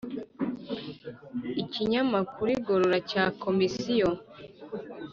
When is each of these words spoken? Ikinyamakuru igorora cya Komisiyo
Ikinyamakuru 1.61 2.49
igorora 2.57 2.97
cya 3.09 3.25
Komisiyo 3.43 4.09